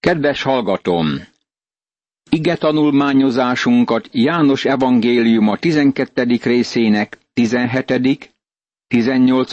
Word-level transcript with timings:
Kedves 0.00 0.42
hallgatom! 0.42 1.06
Ige 2.30 2.56
tanulmányozásunkat 2.56 4.08
János 4.12 4.64
evangéliuma 4.64 5.56
12. 5.56 6.38
részének 6.42 7.18
17., 7.32 8.34
18. 8.86 9.52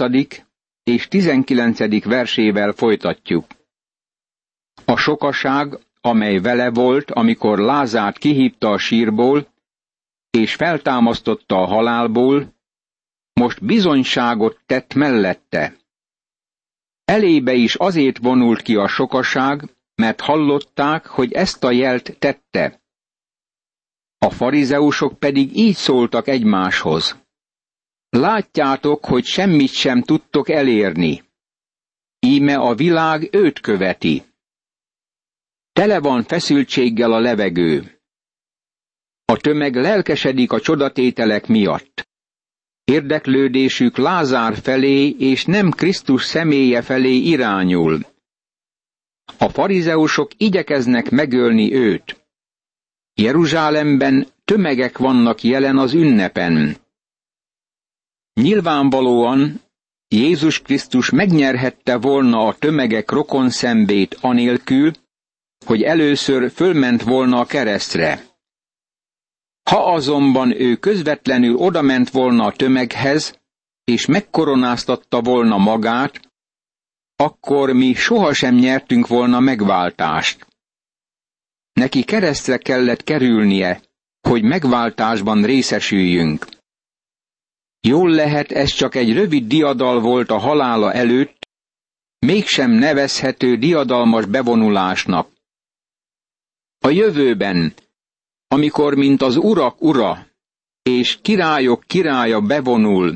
és 0.84 1.08
19. 1.08 2.04
versével 2.06 2.72
folytatjuk. 2.72 3.46
A 4.86 4.96
sokaság, 4.98 5.78
amely 6.02 6.40
vele 6.40 6.70
volt, 6.70 7.12
amikor 7.12 7.60
Lázát 7.60 8.18
kihívta 8.18 8.70
a 8.70 8.78
sírból, 8.78 9.48
és 10.30 10.56
feltámasztotta 10.56 11.56
a 11.62 11.66
halálból, 11.66 12.54
most 13.34 13.66
bizonyságot 13.66 14.60
tett 14.66 14.94
mellette. 14.94 15.76
Elébe 17.06 17.54
is 17.54 17.76
azért 17.76 18.18
vonult 18.18 18.62
ki 18.62 18.76
a 18.76 18.88
sokaság, 18.88 19.70
mert 20.04 20.22
hallották, 20.22 21.06
hogy 21.06 21.32
ezt 21.32 21.64
a 21.64 21.72
jelt 21.72 22.16
tette. 22.20 22.82
A 24.18 24.30
farizeusok 24.30 25.20
pedig 25.20 25.58
így 25.58 25.76
szóltak 25.76 26.28
egymáshoz. 26.28 27.18
Látjátok, 28.10 29.06
hogy 29.06 29.26
semmit 29.26 29.72
sem 29.72 30.02
tudtok 30.02 30.50
elérni. 30.50 31.24
Íme 32.20 32.56
a 32.56 32.76
világ 32.76 33.30
őt 33.32 33.60
követi. 33.60 34.24
Tele 35.74 36.00
van 36.00 36.24
feszültséggel 36.24 37.12
a 37.12 37.20
levegő. 37.20 38.02
A 39.26 39.38
tömeg 39.38 39.76
lelkesedik 39.76 40.52
a 40.52 40.60
csodatételek 40.60 41.48
miatt. 41.48 42.08
Érdeklődésük 42.84 43.98
Lázár 43.98 44.56
felé 44.56 45.10
és 45.10 45.46
nem 45.46 45.72
Krisztus 45.72 46.24
személye 46.24 46.82
felé 46.82 47.16
irányul. 47.16 48.13
A 49.38 49.50
farizeusok 49.50 50.32
igyekeznek 50.38 51.10
megölni 51.10 51.74
őt. 51.74 52.26
Jeruzsálemben 53.14 54.28
tömegek 54.46 54.98
vannak 54.98 55.44
jelen 55.44 55.78
az 55.78 55.94
ünnepen. 55.94 56.78
Nyilvánvalóan 58.34 59.62
Jézus 60.08 60.62
Krisztus 60.62 61.10
megnyerhette 61.10 61.98
volna 61.98 62.48
a 62.48 62.56
tömegek 62.56 63.12
rokon 63.12 63.50
szembét 63.50 64.18
anélkül, 64.22 64.92
hogy 65.66 65.82
először 65.82 66.52
fölment 66.52 67.04
volna 67.04 67.40
a 67.40 67.46
keresztre. 67.46 68.26
Ha 69.70 69.94
azonban 69.94 70.62
ő 70.62 70.76
közvetlenül 70.76 71.56
odament 71.56 72.10
volna 72.10 72.46
a 72.46 72.52
tömeghez, 72.52 73.40
és 73.84 74.06
megkoronáztatta 74.06 75.22
volna 75.22 75.58
magát, 75.58 76.33
akkor 77.16 77.74
mi 77.74 77.94
sohasem 77.94 78.56
nyertünk 78.56 79.08
volna 79.08 79.40
megváltást. 79.40 80.48
Neki 81.74 82.04
keresztre 82.04 82.58
kellett 82.58 83.04
kerülnie, 83.04 83.82
hogy 84.22 84.44
megváltásban 84.44 85.44
részesüljünk. 85.44 86.48
Jól 87.80 88.10
lehet, 88.10 88.52
ez 88.52 88.72
csak 88.72 88.96
egy 88.96 89.14
rövid 89.14 89.48
diadal 89.48 90.00
volt 90.00 90.30
a 90.30 90.38
halála 90.38 90.94
előtt, 90.94 91.48
mégsem 92.20 92.72
nevezhető 92.72 93.58
diadalmas 93.58 94.26
bevonulásnak. 94.26 95.30
A 96.80 96.90
jövőben, 96.90 97.74
amikor 98.48 98.96
mint 98.96 99.22
az 99.22 99.36
urak 99.36 99.82
ura 99.82 100.28
és 100.82 101.18
királyok 101.22 101.84
királya 101.88 102.42
bevonul, 102.42 103.16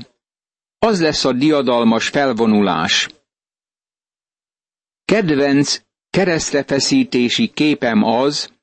az 0.79 1.01
lesz 1.01 1.25
a 1.25 1.33
diadalmas 1.33 2.07
felvonulás. 2.07 3.09
Kedvenc 5.11 5.81
keresztrefeszítési 6.09 7.47
képem 7.47 8.03
az, 8.03 8.53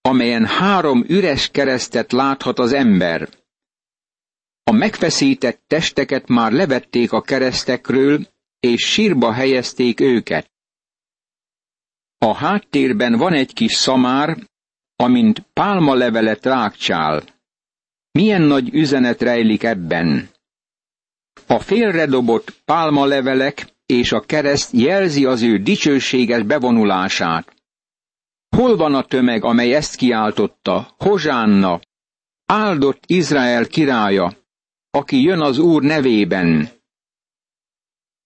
amelyen 0.00 0.46
három 0.46 1.04
üres 1.06 1.50
keresztet 1.50 2.12
láthat 2.12 2.58
az 2.58 2.72
ember. 2.72 3.28
A 4.64 4.72
megfeszített 4.72 5.62
testeket 5.66 6.28
már 6.28 6.52
levették 6.52 7.12
a 7.12 7.20
keresztekről, 7.20 8.26
és 8.60 8.82
sírba 8.92 9.32
helyezték 9.32 10.00
őket. 10.00 10.50
A 12.18 12.34
háttérben 12.34 13.16
van 13.16 13.32
egy 13.32 13.52
kis 13.52 13.72
szamár, 13.72 14.36
amint 14.96 15.40
pálmalevelet 15.52 16.44
rákcsál. 16.44 17.22
Milyen 18.10 18.42
nagy 18.42 18.74
üzenet 18.74 19.22
rejlik 19.22 19.62
ebben? 19.62 20.28
A 21.46 21.58
félredobott 21.58 22.50
pálmalevelek 22.64 23.76
és 23.88 24.12
a 24.12 24.20
kereszt 24.20 24.72
jelzi 24.72 25.24
az 25.24 25.42
ő 25.42 25.58
dicsőséges 25.58 26.42
bevonulását. 26.42 27.54
Hol 28.56 28.76
van 28.76 28.94
a 28.94 29.04
tömeg, 29.04 29.44
amely 29.44 29.74
ezt 29.74 29.96
kiáltotta? 29.96 30.94
Hozsánna, 30.98 31.80
áldott 32.46 33.02
Izrael 33.06 33.66
királya, 33.66 34.36
aki 34.90 35.22
jön 35.22 35.40
az 35.40 35.58
Úr 35.58 35.82
nevében. 35.82 36.68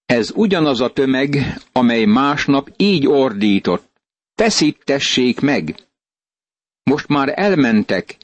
Ez 0.07 0.33
ugyanaz 0.35 0.81
a 0.81 0.93
tömeg, 0.93 1.61
amely 1.73 2.05
másnap 2.05 2.71
így 2.77 3.07
ordított. 3.07 3.91
Feszítessék 4.35 5.41
meg! 5.41 5.75
Most 6.83 7.09
már 7.09 7.33
elmentek, 7.35 8.17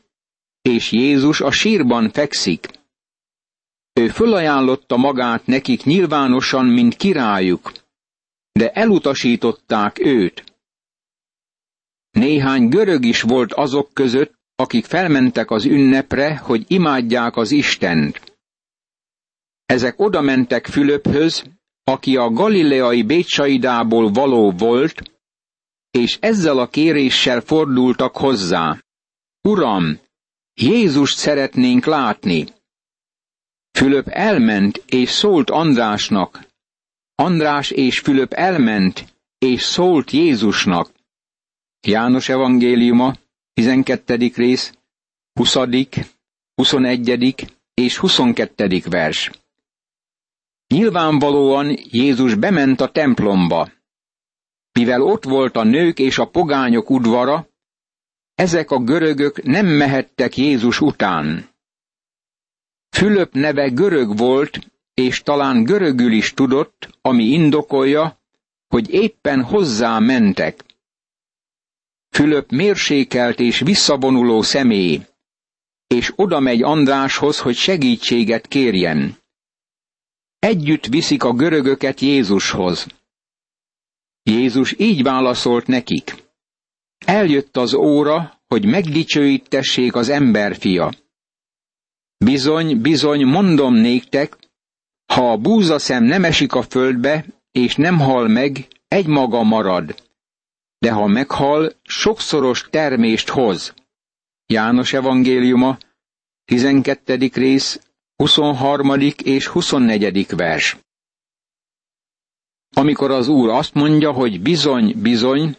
és 0.62 0.93
Jézus 0.93 1.41
a 1.41 1.50
sírban 1.50 2.10
fekszik. 2.10 2.77
Ő 3.98 4.09
fölajánlotta 4.09 4.97
magát 4.97 5.47
nekik 5.47 5.84
nyilvánosan, 5.84 6.66
mint 6.66 6.97
királyuk, 6.97 7.72
de 8.53 8.70
elutasították 8.70 9.98
őt. 9.98 10.44
Néhány 12.10 12.69
görög 12.69 13.04
is 13.04 13.20
volt 13.22 13.53
azok 13.53 13.91
között, 13.92 14.34
akik 14.56 14.84
felmentek 14.84 15.50
az 15.50 15.64
ünnepre, 15.64 16.37
hogy 16.37 16.64
imádják 16.69 17.37
az 17.37 17.50
Istent. 17.50 18.37
Ezek 19.66 20.00
odamentek 20.00 20.66
Fülöphöz, 20.66 21.44
aki 21.84 22.16
a 22.16 22.31
galileai 22.31 23.03
Bécsaidából 23.03 24.10
való 24.10 24.50
volt, 24.50 25.03
és 25.91 26.19
ezzel 26.20 26.58
a 26.58 26.69
kéréssel 26.69 27.41
fordultak 27.41 28.16
hozzá. 28.16 28.82
Uram, 29.48 29.98
Jézust 30.54 31.16
szeretnénk 31.16 31.84
látni. 31.84 32.56
Fülöp 33.78 34.08
elment 34.08 34.82
és 34.86 35.10
szólt 35.10 35.50
Andrásnak. 35.50 36.46
András 37.14 37.70
és 37.70 37.98
Fülöp 37.98 38.32
elment 38.32 39.14
és 39.38 39.62
szólt 39.62 40.10
Jézusnak. 40.10 40.90
János 41.80 42.28
evangéliuma, 42.28 43.14
12. 43.52 44.30
rész, 44.34 44.72
20., 45.32 45.56
21. 46.54 47.50
és 47.74 47.96
22. 47.96 48.82
vers. 48.90 49.30
Nyilvánvalóan 50.66 51.78
Jézus 51.90 52.34
bement 52.34 52.80
a 52.80 52.90
templomba. 52.90 53.70
Mivel 54.72 55.02
ott 55.02 55.24
volt 55.24 55.56
a 55.56 55.64
nők 55.64 55.98
és 55.98 56.18
a 56.18 56.30
pogányok 56.30 56.90
udvara, 56.90 57.48
ezek 58.34 58.70
a 58.70 58.78
görögök 58.78 59.42
nem 59.42 59.66
mehettek 59.66 60.36
Jézus 60.36 60.80
után. 60.80 61.56
Fülöp 62.98 63.32
neve 63.32 63.69
görög 63.69 64.16
volt, 64.16 64.59
és 64.94 65.22
talán 65.22 65.64
görögül 65.64 66.12
is 66.12 66.34
tudott, 66.34 66.98
ami 67.00 67.25
indokolja, 67.25 68.19
hogy 68.69 68.91
éppen 68.91 69.42
hozzá 69.42 69.98
mentek. 69.98 70.64
Fülöp 72.10 72.50
mérsékelt 72.50 73.41
és 73.41 73.58
visszavonuló 73.58 74.42
személy, 74.42 75.00
és 75.87 76.12
oda 76.16 76.41
megy 76.41 76.62
Andráshoz, 76.62 77.38
hogy 77.38 77.54
segítséget 77.54 78.47
kérjen. 78.47 79.19
Együtt 80.38 80.87
viszik 80.87 81.25
a 81.25 81.32
görögöket 81.32 82.00
Jézushoz. 82.00 82.87
Jézus 84.22 84.75
így 84.78 85.03
válaszolt 85.03 85.66
nekik. 85.66 86.14
Eljött 87.06 87.56
az 87.56 87.75
óra, 87.75 88.40
hogy 88.46 88.64
megdicsőítessék 88.64 89.94
az 89.94 90.08
emberfia. 90.08 90.93
Bizony, 92.25 92.81
bizony, 92.81 93.26
mondom 93.26 93.75
néktek, 93.75 94.38
ha 95.12 95.32
a 95.32 95.37
búzaszem 95.37 96.05
nem 96.05 96.25
esik 96.25 96.55
a 96.55 96.62
földbe, 96.62 97.25
és 97.50 97.76
nem 97.76 97.99
hal 97.99 98.29
meg, 98.29 98.69
egy 98.88 99.06
maga 99.06 99.43
marad. 99.43 99.94
De 100.79 100.93
ha 100.93 101.06
meghal, 101.06 101.73
sokszoros 101.82 102.69
termést 102.70 103.29
hoz. 103.29 103.75
János 104.47 104.93
evangéliuma, 104.93 105.79
12. 106.44 107.31
rész, 107.32 107.81
23. 108.17 108.91
és 109.25 109.47
24. 109.47 110.26
vers. 110.37 110.76
Amikor 112.75 113.11
az 113.11 113.29
Úr 113.29 113.49
azt 113.49 113.75
mondja, 113.75 114.12
hogy 114.12 114.41
bizony, 114.41 114.94
bizony, 115.03 115.56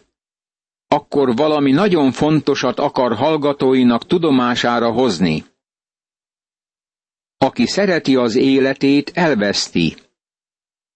akkor 0.88 1.36
valami 1.36 1.70
nagyon 1.70 2.12
fontosat 2.12 2.78
akar 2.78 3.14
hallgatóinak 3.14 4.06
tudomására 4.06 4.90
hozni. 4.90 5.44
Aki 7.42 7.66
szereti 7.66 8.16
az 8.16 8.34
életét, 8.34 9.10
elveszti. 9.14 9.96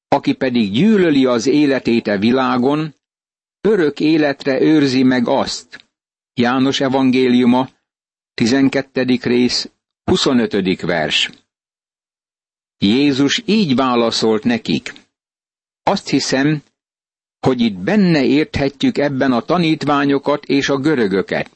Aki 0.09 0.33
pedig 0.33 0.73
gyűlöli 0.73 1.27
az 1.27 1.47
életét 1.47 2.07
a 2.07 2.11
e 2.11 2.19
világon, 2.19 2.95
örök 3.61 4.01
életre 4.01 4.61
őrzi 4.61 5.03
meg 5.03 5.29
azt. 5.29 5.85
János 6.35 6.81
evangéliuma, 6.81 7.69
12. 8.35 9.19
rész, 9.23 9.71
25. 10.05 10.81
vers. 10.81 11.31
Jézus 12.79 13.43
így 13.47 13.75
válaszolt 13.75 14.45
nekik. 14.45 14.93
Azt 15.83 16.09
hiszem, 16.09 16.63
hogy 17.41 17.61
itt 17.61 17.77
benne 17.77 18.25
érthetjük 18.25 18.99
ebben 18.99 19.33
a 19.33 19.41
tanítványokat 19.41 20.45
és 20.45 20.69
a 20.69 20.77
görögöket. 20.77 21.51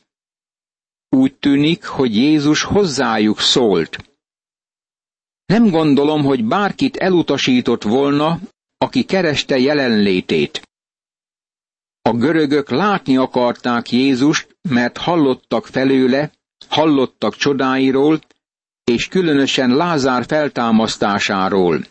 Úgy 1.08 1.34
tűnik, 1.34 1.84
hogy 1.84 2.16
Jézus 2.16 2.62
hozzájuk 2.62 3.40
szólt. 3.40 4.07
Nem 5.52 5.70
gondolom, 5.70 6.24
hogy 6.24 6.44
bárkit 6.44 6.96
elutasított 6.96 7.82
volna, 7.82 8.40
aki 8.78 9.04
kereste 9.04 9.58
jelenlétét. 9.58 10.62
A 12.02 12.12
görögök 12.12 12.70
látni 12.70 13.16
akarták 13.16 13.90
Jézust, 13.90 14.56
mert 14.68 14.96
hallottak 14.96 15.66
felőle, 15.66 16.32
hallottak 16.68 17.36
csodáiról, 17.36 18.20
és 18.84 19.08
különösen 19.08 19.76
Lázár 19.76 20.24
feltámasztásáról. 20.26 21.84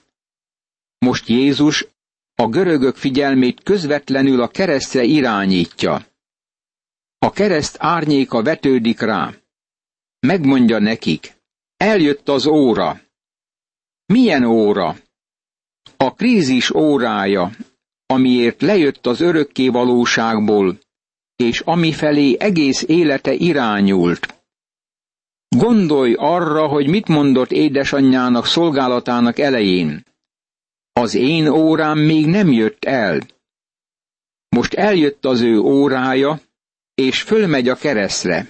Most 0.97 1.27
Jézus 1.27 1.87
a 2.35 2.47
görögök 2.47 2.95
figyelmét 2.95 3.63
közvetlenül 3.63 4.41
a 4.41 4.47
keresztre 4.47 5.03
irányítja. 5.03 6.05
A 7.19 7.31
kereszt 7.31 7.75
árnyéka 7.79 8.43
vetődik 8.43 8.99
rá. 8.99 9.33
Megmondja 10.19 10.79
nekik, 10.79 11.33
eljött 11.77 12.29
az 12.29 12.45
óra. 12.45 13.05
Milyen 14.13 14.43
óra? 14.43 14.95
A 15.97 16.13
krízis 16.13 16.73
órája, 16.73 17.51
amiért 18.05 18.61
lejött 18.61 19.05
az 19.05 19.19
örökké 19.19 19.67
valóságból, 19.67 20.79
és 21.35 21.59
ami 21.59 21.91
felé 21.93 22.35
egész 22.39 22.83
élete 22.87 23.33
irányult. 23.33 24.35
Gondolj 25.47 26.13
arra, 26.13 26.67
hogy 26.67 26.87
mit 26.87 27.07
mondott 27.07 27.51
édesanyjának 27.51 28.45
szolgálatának 28.45 29.39
elején. 29.39 30.05
Az 30.93 31.15
én 31.15 31.47
órám 31.47 31.99
még 31.99 32.25
nem 32.25 32.51
jött 32.51 32.83
el. 32.83 33.19
Most 34.49 34.73
eljött 34.73 35.25
az 35.25 35.41
ő 35.41 35.59
órája, 35.59 36.39
és 36.93 37.21
fölmegy 37.21 37.69
a 37.69 37.75
keresztre. 37.75 38.47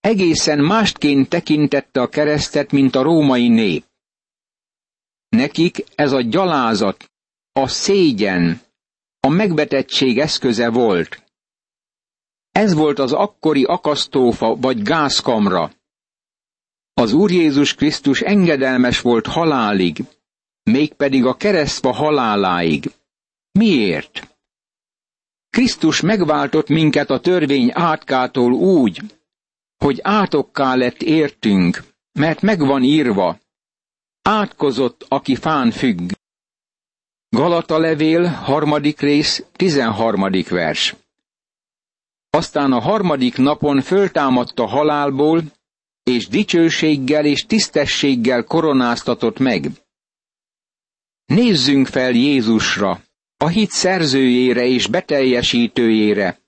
Egészen 0.00 0.58
másként 0.58 1.28
tekintette 1.28 2.00
a 2.00 2.08
keresztet, 2.08 2.72
mint 2.72 2.94
a 2.94 3.02
római 3.02 3.48
nép. 3.48 3.87
Nekik 5.28 5.84
ez 5.94 6.12
a 6.12 6.20
gyalázat, 6.20 7.10
a 7.52 7.68
szégyen, 7.68 8.60
a 9.20 9.28
megbetegtség 9.28 10.18
eszköze 10.18 10.70
volt. 10.70 11.22
Ez 12.50 12.74
volt 12.74 12.98
az 12.98 13.12
akkori 13.12 13.64
akasztófa 13.64 14.56
vagy 14.56 14.82
gázkamra. 14.82 15.72
Az 16.94 17.12
Úr 17.12 17.30
Jézus 17.30 17.74
Krisztus 17.74 18.20
engedelmes 18.20 19.00
volt 19.00 19.26
halálig, 19.26 20.04
mégpedig 20.62 21.24
a 21.24 21.36
keresztfa 21.36 21.92
haláláig. 21.92 22.90
Miért? 23.52 24.36
Krisztus 25.50 26.00
megváltott 26.00 26.68
minket 26.68 27.10
a 27.10 27.20
törvény 27.20 27.70
átkától 27.74 28.52
úgy, 28.52 29.02
hogy 29.76 29.98
átokká 30.02 30.74
lett 30.74 31.02
értünk, 31.02 31.84
mert 32.12 32.40
megvan 32.40 32.82
írva, 32.82 33.38
átkozott, 34.22 35.04
aki 35.08 35.34
fán 35.36 35.70
függ. 35.70 36.10
Galata 37.28 37.78
levél, 37.78 38.26
harmadik 38.26 39.00
rész, 39.00 39.44
tizenharmadik 39.52 40.48
vers. 40.48 40.96
Aztán 42.30 42.72
a 42.72 42.80
harmadik 42.80 43.36
napon 43.36 43.80
föltámadta 43.80 44.66
halálból, 44.66 45.42
és 46.02 46.28
dicsőséggel 46.28 47.24
és 47.24 47.46
tisztességgel 47.46 48.44
koronáztatott 48.44 49.38
meg. 49.38 49.70
Nézzünk 51.24 51.86
fel 51.86 52.10
Jézusra, 52.10 53.02
a 53.36 53.48
hit 53.48 53.70
szerzőjére 53.70 54.64
és 54.64 54.86
beteljesítőjére, 54.86 56.40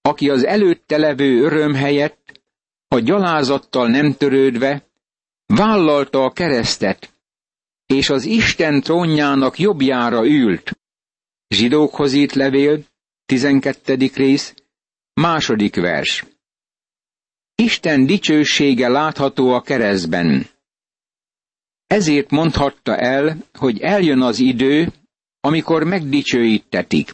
aki 0.00 0.30
az 0.30 0.44
előtte 0.44 0.96
levő 0.96 1.42
öröm 1.42 1.74
helyett, 1.74 2.40
a 2.88 2.98
gyalázattal 2.98 3.88
nem 3.88 4.12
törődve, 4.12 4.86
vállalta 5.56 6.24
a 6.24 6.32
keresztet, 6.32 7.12
és 7.86 8.08
az 8.08 8.24
Isten 8.24 8.80
trónjának 8.80 9.58
jobbjára 9.58 10.26
ült. 10.26 10.78
Zsidókhoz 11.48 12.12
írt 12.12 12.32
levél, 12.32 12.84
12. 13.24 14.10
rész, 14.14 14.54
második 15.14 15.76
vers. 15.76 16.24
Isten 17.54 18.06
dicsősége 18.06 18.88
látható 18.88 19.52
a 19.52 19.60
keresztben. 19.60 20.46
Ezért 21.86 22.30
mondhatta 22.30 22.96
el, 22.96 23.36
hogy 23.54 23.80
eljön 23.80 24.20
az 24.22 24.38
idő, 24.38 24.92
amikor 25.40 25.84
megdicsőítetik. 25.84 27.10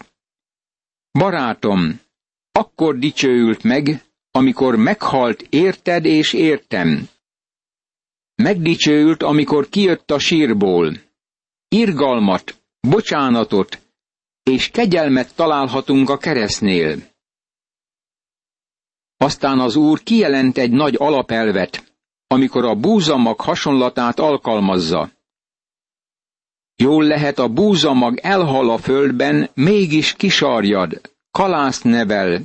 Barátom, 1.10 2.00
akkor 2.52 2.98
dicsőült 2.98 3.62
meg, 3.62 4.04
amikor 4.30 4.76
meghalt 4.76 5.46
érted 5.50 6.04
és 6.04 6.32
értem. 6.32 7.08
Megdicsőült, 8.42 9.22
amikor 9.22 9.68
kijött 9.68 10.10
a 10.10 10.18
sírból. 10.18 10.96
Irgalmat, 11.68 12.60
bocsánatot 12.80 13.78
és 14.42 14.70
kegyelmet 14.70 15.34
találhatunk 15.34 16.10
a 16.10 16.16
keresztnél. 16.16 17.02
Aztán 19.16 19.58
az 19.60 19.76
Úr 19.76 20.02
kijelent 20.02 20.58
egy 20.58 20.70
nagy 20.70 20.94
alapelvet, 20.98 21.92
amikor 22.26 22.64
a 22.64 22.74
búzamag 22.74 23.40
hasonlatát 23.40 24.18
alkalmazza. 24.18 25.10
Jól 26.76 27.04
lehet 27.04 27.38
a 27.38 27.48
búzamag 27.48 28.18
elhal 28.18 28.70
a 28.70 28.78
földben, 28.78 29.50
mégis 29.54 30.12
kisarjad, 30.12 31.00
kalászt 31.30 31.84
nevel, 31.84 32.40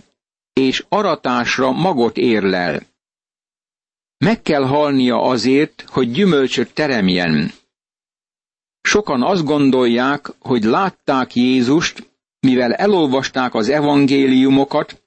és 0.54 0.86
aratásra 0.90 1.72
magot 1.72 2.18
érlel. 2.18 2.82
Meg 4.24 4.42
kell 4.42 4.64
halnia 4.64 5.22
azért, 5.22 5.86
hogy 5.88 6.12
gyümölcsöt 6.12 6.74
teremjen. 6.74 7.52
Sokan 8.82 9.24
azt 9.24 9.44
gondolják, 9.44 10.32
hogy 10.40 10.64
látták 10.64 11.36
Jézust, 11.36 12.12
mivel 12.40 12.74
elolvasták 12.74 13.54
az 13.54 13.70
evangéliumokat, 13.70 15.04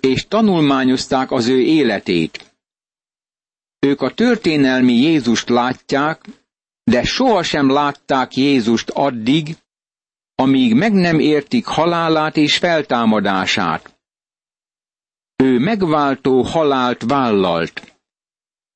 és 0.00 0.26
tanulmányozták 0.28 1.30
az 1.30 1.46
ő 1.46 1.60
életét. 1.60 2.54
Ők 3.78 4.00
a 4.00 4.14
történelmi 4.14 4.92
Jézust 4.92 5.48
látják, 5.48 6.24
de 6.84 7.04
sohasem 7.04 7.70
látták 7.70 8.36
Jézust 8.36 8.90
addig, 8.90 9.56
amíg 10.34 10.74
meg 10.74 10.92
nem 10.92 11.18
értik 11.18 11.66
halálát 11.66 12.36
és 12.36 12.56
feltámadását. 12.56 14.00
Ő 15.36 15.58
megváltó 15.58 16.42
halált 16.42 17.02
vállalt. 17.02 17.91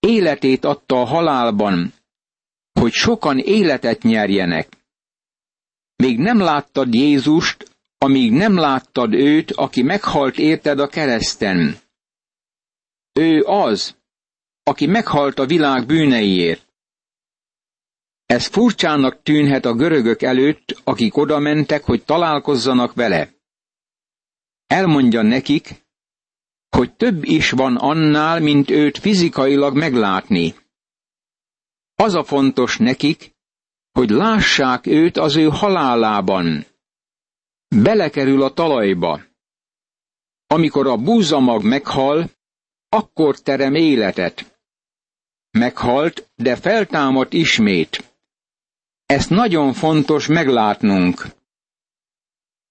Életét 0.06 0.64
adta 0.64 1.00
a 1.00 1.04
halálban, 1.04 1.92
hogy 2.80 2.92
sokan 2.92 3.38
életet 3.38 4.02
nyerjenek. 4.02 4.68
Még 5.96 6.18
nem 6.18 6.38
láttad 6.38 6.94
Jézust, 6.94 7.76
amíg 7.98 8.32
nem 8.32 8.56
láttad 8.56 9.14
őt, 9.14 9.52
aki 9.52 9.82
meghalt 9.82 10.38
érted 10.38 10.78
a 10.78 10.86
kereszten. 10.86 11.78
Ő 13.12 13.42
az, 13.42 13.96
aki 14.62 14.86
meghalt 14.86 15.38
a 15.38 15.46
világ 15.46 15.86
bűneiért. 15.86 16.66
Ez 18.26 18.46
furcsának 18.46 19.22
tűnhet 19.22 19.64
a 19.64 19.74
görögök 19.74 20.22
előtt, 20.22 20.80
akik 20.84 21.16
oda 21.16 21.38
mentek, 21.38 21.84
hogy 21.84 22.04
találkozzanak 22.04 22.94
vele. 22.94 23.34
Elmondja 24.66 25.22
nekik, 25.22 25.85
hogy 26.76 26.94
több 26.94 27.24
is 27.24 27.50
van 27.50 27.76
annál, 27.76 28.40
mint 28.40 28.70
őt 28.70 28.98
fizikailag 28.98 29.76
meglátni. 29.76 30.54
Az 31.94 32.14
a 32.14 32.24
fontos 32.24 32.76
nekik, 32.76 33.34
hogy 33.92 34.10
lássák 34.10 34.86
őt 34.86 35.16
az 35.16 35.36
ő 35.36 35.48
halálában. 35.48 36.66
Belekerül 37.68 38.42
a 38.42 38.52
talajba. 38.52 39.20
Amikor 40.46 40.86
a 40.86 40.96
búzamag 40.96 41.64
meghal, 41.64 42.30
akkor 42.88 43.38
terem 43.38 43.74
életet. 43.74 44.60
Meghalt, 45.50 46.30
de 46.34 46.56
feltámadt 46.56 47.32
ismét. 47.32 48.14
Ezt 49.06 49.30
nagyon 49.30 49.72
fontos 49.72 50.26
meglátnunk. 50.26 51.26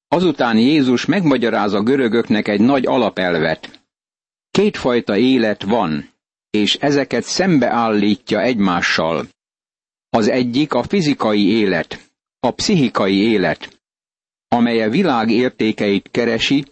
Azután 0.08 0.58
Jézus 0.58 1.06
megmagyaráz 1.06 1.74
a 1.74 1.82
görögöknek 1.82 2.48
egy 2.48 2.62
nagy 2.62 2.86
alapelvet. 2.86 3.85
Kétfajta 4.56 5.18
élet 5.18 5.64
van, 5.64 6.10
és 6.50 6.76
ezeket 6.76 7.24
szembeállítja 7.24 8.42
egymással. 8.42 9.28
Az 10.10 10.28
egyik 10.28 10.74
a 10.74 10.84
fizikai 10.84 11.48
élet, 11.48 12.12
a 12.40 12.52
pszichikai 12.52 13.16
élet. 13.16 13.82
amely 14.48 14.82
a 14.82 14.90
világ 14.90 15.30
értékeit 15.30 16.12
keresi, 16.12 16.66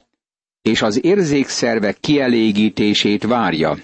és 0.62 0.82
az 0.82 1.04
érzékszervek 1.04 2.00
kielégítését 2.00 3.24
várja. 3.24 3.78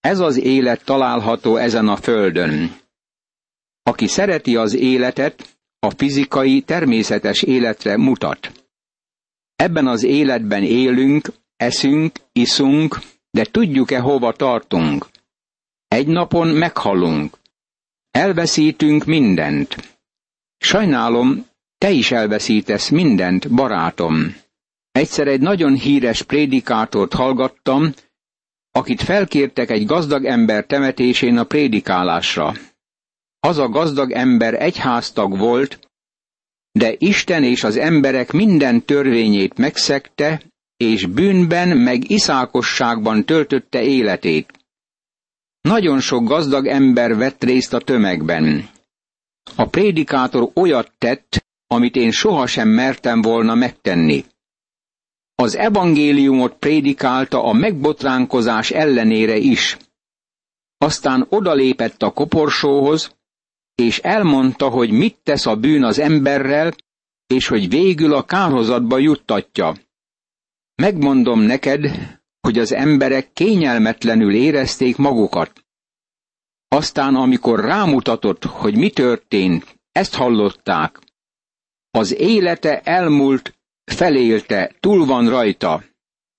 Ez 0.00 0.18
az 0.18 0.36
élet 0.36 0.84
található 0.84 1.56
ezen 1.56 1.88
a 1.88 1.96
földön. 1.96 2.76
Aki 3.82 4.06
szereti 4.06 4.56
az 4.56 4.74
életet, 4.74 5.58
a 5.78 5.90
fizikai, 5.90 6.60
természetes 6.60 7.42
életre 7.42 7.96
mutat. 7.96 8.52
Ebben 9.56 9.86
az 9.86 10.02
életben 10.02 10.62
élünk, 10.62 11.28
eszünk, 11.60 12.18
iszunk, 12.32 12.98
de 13.30 13.44
tudjuk-e 13.44 13.98
hova 13.98 14.32
tartunk? 14.32 15.06
Egy 15.88 16.06
napon 16.06 16.48
meghalunk. 16.48 17.38
Elveszítünk 18.10 19.04
mindent. 19.04 19.98
Sajnálom, 20.58 21.46
te 21.78 21.90
is 21.90 22.10
elveszítesz 22.10 22.88
mindent, 22.88 23.50
barátom. 23.54 24.36
Egyszer 24.92 25.28
egy 25.28 25.40
nagyon 25.40 25.74
híres 25.74 26.22
prédikátort 26.22 27.12
hallgattam, 27.12 27.92
akit 28.70 29.02
felkértek 29.02 29.70
egy 29.70 29.86
gazdag 29.86 30.24
ember 30.24 30.66
temetésén 30.66 31.38
a 31.38 31.44
prédikálásra. 31.44 32.52
Az 33.40 33.58
a 33.58 33.68
gazdag 33.68 34.10
ember 34.10 34.62
egyháztag 34.62 35.38
volt, 35.38 35.78
de 36.72 36.94
Isten 36.98 37.44
és 37.44 37.64
az 37.64 37.76
emberek 37.76 38.32
minden 38.32 38.84
törvényét 38.84 39.58
megszegte, 39.58 40.42
és 40.80 41.06
bűnben 41.06 41.76
meg 41.76 42.10
iszákosságban 42.10 43.24
töltötte 43.24 43.82
életét. 43.82 44.52
Nagyon 45.60 46.00
sok 46.00 46.24
gazdag 46.24 46.66
ember 46.66 47.16
vett 47.16 47.44
részt 47.44 47.72
a 47.72 47.78
tömegben. 47.78 48.68
A 49.56 49.66
prédikátor 49.66 50.50
olyat 50.54 50.92
tett, 50.98 51.46
amit 51.66 51.96
én 51.96 52.10
sohasem 52.10 52.68
mertem 52.68 53.22
volna 53.22 53.54
megtenni. 53.54 54.24
Az 55.34 55.56
evangéliumot 55.56 56.54
prédikálta 56.54 57.44
a 57.44 57.52
megbotránkozás 57.52 58.70
ellenére 58.70 59.36
is. 59.36 59.76
Aztán 60.78 61.26
odalépett 61.28 62.02
a 62.02 62.12
koporsóhoz, 62.12 63.16
és 63.74 63.98
elmondta, 63.98 64.68
hogy 64.68 64.90
mit 64.90 65.18
tesz 65.22 65.46
a 65.46 65.56
bűn 65.56 65.84
az 65.84 65.98
emberrel, 65.98 66.74
és 67.26 67.46
hogy 67.46 67.68
végül 67.68 68.14
a 68.14 68.24
kárhozatba 68.24 68.98
juttatja. 68.98 69.74
Megmondom 70.80 71.40
neked, 71.40 71.86
hogy 72.40 72.58
az 72.58 72.72
emberek 72.72 73.32
kényelmetlenül 73.32 74.34
érezték 74.34 74.96
magukat. 74.96 75.64
Aztán, 76.68 77.14
amikor 77.14 77.60
rámutatott, 77.60 78.44
hogy 78.44 78.76
mi 78.76 78.90
történt, 78.90 79.78
ezt 79.92 80.14
hallották. 80.14 80.98
Az 81.90 82.14
élete 82.14 82.80
elmúlt, 82.80 83.54
felélte, 83.84 84.74
túl 84.80 85.06
van 85.06 85.28
rajta. 85.28 85.84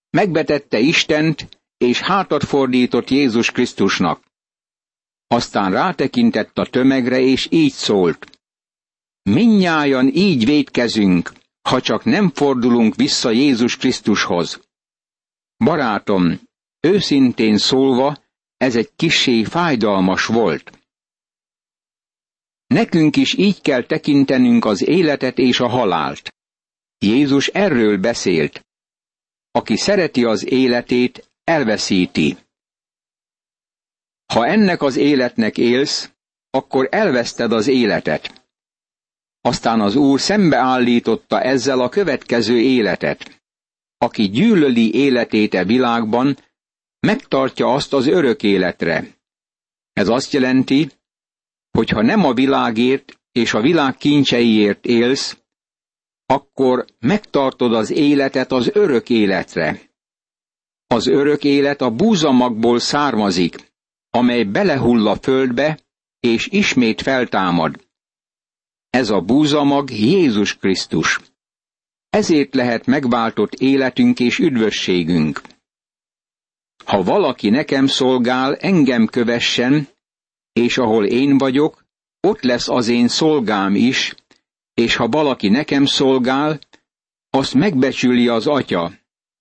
Megvetette 0.10 0.80
Istent, 0.80 1.60
és 1.78 2.00
hátat 2.00 2.44
fordított 2.44 3.10
Jézus 3.10 3.52
Krisztusnak. 3.52 4.24
Aztán 5.28 5.72
rátekintett 5.72 6.58
a 6.58 6.66
tömegre, 6.66 7.20
és 7.20 7.48
így 7.50 7.72
szólt. 7.72 8.40
Minnyájan 9.24 10.08
így 10.14 10.46
védkezünk, 10.46 11.32
ha 11.62 11.82
csak 11.82 12.04
nem 12.04 12.30
fordulunk 12.30 12.96
vissza 12.96 13.32
Jézus 13.32 13.78
Krisztushoz. 13.78 14.60
Barátom, 15.58 16.42
őszintén 16.80 17.58
szólva, 17.58 18.18
ez 18.58 18.76
egy 18.76 18.90
kisé 18.96 19.44
fájdalmas 19.44 20.26
volt. 20.26 20.80
Nekünk 22.68 23.16
is 23.16 23.34
így 23.38 23.62
kell 23.62 23.86
tekintenünk 23.86 24.66
az 24.66 24.88
életet 24.88 25.38
és 25.38 25.60
a 25.60 25.68
halált. 25.68 26.34
Jézus 26.98 27.48
erről 27.48 27.98
beszélt. 27.98 28.66
Aki 29.52 29.78
szereti 29.78 30.24
az 30.24 30.52
életét, 30.52 31.32
elveszíti. 31.44 32.38
Ha 34.34 34.46
ennek 34.46 34.82
az 34.82 34.96
életnek 34.96 35.58
élsz, 35.58 36.12
akkor 36.50 36.88
elveszted 36.92 37.52
az 37.52 37.68
életet. 37.68 38.41
Aztán 39.42 39.82
az 39.82 39.96
Úr 39.96 40.20
szembeállította 40.20 41.42
ezzel 41.42 41.80
a 41.80 41.90
következő 41.90 42.60
életet. 42.60 43.42
Aki 43.98 44.30
gyűlöli 44.30 44.94
életét 44.94 45.54
e 45.54 45.64
világban, 45.64 46.38
megtartja 47.00 47.74
azt 47.74 47.94
az 47.94 48.08
örök 48.08 48.44
életre. 48.44 49.08
Ez 49.94 50.08
azt 50.08 50.34
jelenti, 50.34 50.90
hogy 51.72 51.90
ha 51.90 52.02
nem 52.02 52.24
a 52.26 52.34
világért 52.34 53.20
és 53.32 53.54
a 53.54 53.62
világ 53.62 53.96
kincseiért 53.96 54.86
élsz, 54.86 55.38
akkor 56.26 56.86
megtartod 57.00 57.74
az 57.74 57.92
életet 57.92 58.52
az 58.52 58.70
örök 58.74 59.10
életre. 59.10 59.82
Az 60.88 61.08
örök 61.08 61.44
élet 61.44 61.82
a 61.82 61.92
búzamagból 61.92 62.80
származik, 62.80 63.56
amely 64.10 64.44
belehull 64.44 65.08
a 65.08 65.16
földbe, 65.16 65.80
és 66.20 66.48
ismét 66.48 67.02
feltámad. 67.02 67.90
Ez 68.92 69.10
a 69.10 69.22
búzamag 69.22 69.92
Jézus 69.92 70.58
Krisztus. 70.58 71.20
Ezért 72.10 72.56
lehet 72.56 72.86
megváltott 72.86 73.54
életünk 73.54 74.20
és 74.20 74.40
üdvösségünk. 74.40 75.42
Ha 76.86 77.04
valaki 77.04 77.50
nekem 77.50 77.88
szolgál, 77.88 78.56
engem 78.56 79.06
kövessen, 79.06 79.88
és 80.54 80.78
ahol 80.78 81.06
én 81.06 81.38
vagyok, 81.38 81.86
ott 82.20 82.42
lesz 82.42 82.70
az 82.70 82.88
én 82.88 83.08
szolgám 83.08 83.76
is, 83.76 84.16
és 84.74 84.96
ha 84.96 85.08
valaki 85.08 85.50
nekem 85.50 85.86
szolgál, 85.86 86.60
azt 87.30 87.54
megbecsüli 87.54 88.28
az 88.28 88.48
atya. 88.48 88.92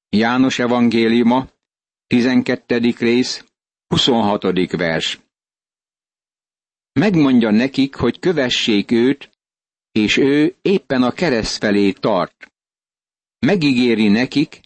János 0.09 0.59
evangéliuma, 0.59 1.49
12. 2.07 2.95
rész, 2.99 3.45
26. 3.87 4.71
vers. 4.71 5.21
Megmondja 6.93 7.51
nekik, 7.51 7.95
hogy 7.95 8.19
kövessék 8.19 8.91
őt, 8.91 9.31
és 9.93 10.17
ő 10.17 10.57
éppen 10.63 11.03
a 11.03 11.13
kereszt 11.13 11.59
felé 11.59 11.93
tart. 11.93 12.53
Megígéri 13.39 14.09
nekik, 14.09 14.61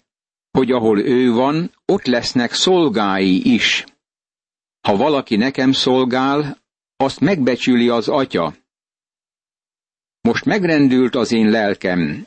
hogy 0.51 0.71
ahol 0.71 0.99
ő 1.01 1.33
van, 1.33 1.73
ott 1.85 2.05
lesznek 2.05 2.53
szolgái 2.53 3.53
is. 3.55 3.85
Ha 4.81 4.97
valaki 4.97 5.37
nekem 5.37 5.73
szolgál, 5.73 6.59
azt 6.97 7.21
megbecsüli 7.21 7.89
az 7.89 8.09
atya. 8.09 8.55
Most 10.21 10.45
megrendült 10.45 11.15
az 11.15 11.33
én 11.33 11.51
lelkem. 11.51 12.27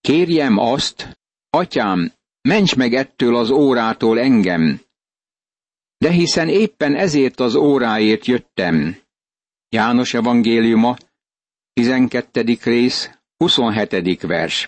Kérjem 0.00 0.58
azt, 0.58 1.18
atyám, 1.50 2.12
ments 2.40 2.76
meg 2.76 2.94
ettől 2.94 3.36
az 3.36 3.50
órától 3.50 4.20
engem, 4.20 4.80
de 5.98 6.10
hiszen 6.10 6.48
éppen 6.48 6.94
ezért 6.94 7.40
az 7.40 7.54
óráért 7.54 8.26
jöttem. 8.26 8.96
János 9.68 10.14
evangéliuma, 10.14 10.96
12. 11.78 12.58
rész, 12.62 13.10
27. 13.36 14.20
vers. 14.22 14.66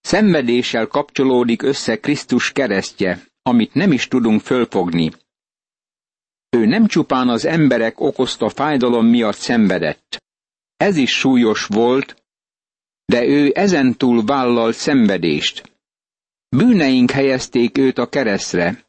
Szenvedéssel 0.00 0.86
kapcsolódik 0.86 1.62
össze 1.62 2.00
Krisztus 2.00 2.52
keresztje, 2.52 3.22
amit 3.42 3.74
nem 3.74 3.92
is 3.92 4.08
tudunk 4.08 4.40
fölfogni. 4.40 5.10
Ő 6.50 6.64
nem 6.66 6.86
csupán 6.86 7.28
az 7.28 7.44
emberek 7.44 8.00
okozta 8.00 8.48
fájdalom 8.48 9.06
miatt 9.06 9.36
szenvedett. 9.36 10.24
Ez 10.76 10.96
is 10.96 11.10
súlyos 11.10 11.66
volt, 11.66 12.22
de 13.04 13.24
ő 13.24 13.52
ezentúl 13.54 14.24
vállalt 14.24 14.76
szenvedést. 14.76 15.72
Bűneink 16.56 17.10
helyezték 17.10 17.78
őt 17.78 17.98
a 17.98 18.08
keresztre, 18.08 18.86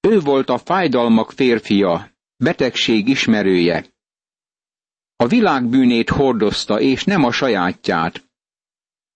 ő 0.00 0.20
volt 0.20 0.48
a 0.48 0.58
fájdalmak 0.58 1.32
férfia, 1.32 2.10
betegség 2.36 3.08
ismerője. 3.08 3.96
A 5.20 5.26
világ 5.26 5.68
bűnét 5.68 6.10
hordozta, 6.10 6.80
és 6.80 7.04
nem 7.04 7.24
a 7.24 7.32
sajátját. 7.32 8.24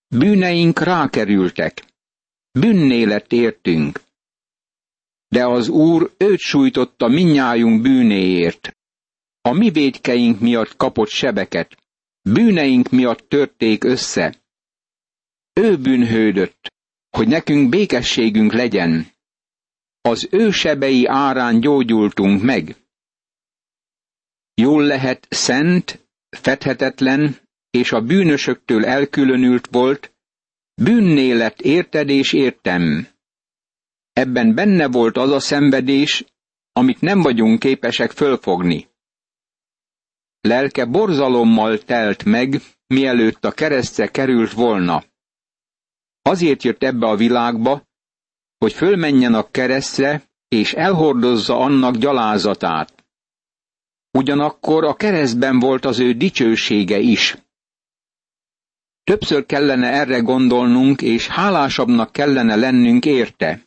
Bűneink 0.08 0.80
rákerültek. 0.80 1.84
Bűnné 2.50 3.02
lett 3.02 3.32
értünk. 3.32 4.00
De 5.28 5.46
az 5.46 5.68
Úr 5.68 6.14
őt 6.16 6.38
sújtotta 6.38 7.08
minnyájunk 7.08 7.82
bűnéért. 7.82 8.76
A 9.40 9.52
mi 9.52 9.70
védkeink 9.70 10.40
miatt 10.40 10.76
kapott 10.76 11.08
sebeket. 11.08 11.76
Bűneink 12.22 12.90
miatt 12.90 13.28
törték 13.28 13.84
össze. 13.84 14.36
Ő 15.52 15.76
bűnhődött, 15.76 16.72
hogy 17.10 17.28
nekünk 17.28 17.68
békességünk 17.68 18.52
legyen 18.52 19.12
az 20.02 20.28
ő 20.30 20.50
sebei 20.50 21.06
árán 21.06 21.60
gyógyultunk 21.60 22.42
meg. 22.42 22.76
Jól 24.62 24.82
lehet 24.82 25.26
szent, 25.30 26.06
fedhetetlen, 26.30 27.36
és 27.70 27.92
a 27.92 28.00
bűnösöktől 28.00 28.84
elkülönült 28.84 29.66
volt, 29.70 30.12
bűnné 30.74 31.32
lett 31.32 31.60
érted 31.60 32.08
és 32.08 32.32
értem. 32.32 33.08
Ebben 34.12 34.54
benne 34.54 34.88
volt 34.88 35.16
az 35.16 35.30
a 35.30 35.40
szenvedés, 35.40 36.24
amit 36.72 37.00
nem 37.00 37.20
vagyunk 37.20 37.58
képesek 37.58 38.10
fölfogni. 38.10 38.88
Lelke 40.40 40.84
borzalommal 40.84 41.78
telt 41.78 42.24
meg, 42.24 42.60
mielőtt 42.86 43.44
a 43.44 43.52
keresztre 43.52 44.06
került 44.06 44.52
volna. 44.52 45.04
Azért 46.22 46.62
jött 46.62 46.82
ebbe 46.82 47.06
a 47.06 47.16
világba, 47.16 47.82
hogy 48.58 48.72
fölmenjen 48.72 49.34
a 49.34 49.50
keresztre, 49.50 50.30
és 50.48 50.72
elhordozza 50.72 51.58
annak 51.58 51.96
gyalázatát. 51.96 53.01
Ugyanakkor 54.18 54.84
a 54.84 54.94
keresztben 54.94 55.58
volt 55.58 55.84
az 55.84 55.98
ő 55.98 56.12
dicsősége 56.12 56.98
is. 56.98 57.36
Többször 59.04 59.46
kellene 59.46 59.86
erre 59.86 60.18
gondolnunk, 60.18 61.02
és 61.02 61.26
hálásabbnak 61.26 62.12
kellene 62.12 62.56
lennünk 62.56 63.04
érte. 63.04 63.66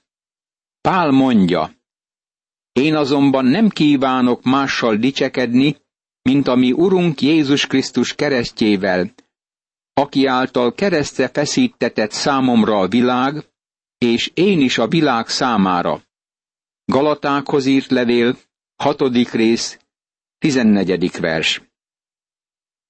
Pál 0.82 1.12
mondja, 1.12 1.72
én 2.72 2.96
azonban 2.96 3.46
nem 3.46 3.70
kívánok 3.70 4.44
mással 4.44 4.96
dicsekedni, 4.96 5.78
mint 6.22 6.48
ami 6.48 6.72
Urunk 6.72 7.22
Jézus 7.22 7.68
Krisztus 7.68 8.14
keresztjével, 8.14 9.14
aki 9.94 10.26
által 10.26 10.74
keresztre 10.74 11.28
feszítetett 11.28 12.12
számomra 12.12 12.80
a 12.80 12.88
világ, 12.88 13.50
és 13.98 14.32
én 14.34 14.62
is 14.62 14.78
a 14.78 14.88
világ 14.88 15.28
számára. 15.28 16.02
Galatákhoz 16.86 17.66
írt 17.66 17.92
levél, 17.92 18.38
hatodik 18.76 19.32
rész, 19.32 19.80
tizennegyedik 20.38 21.18
vers. 21.18 21.62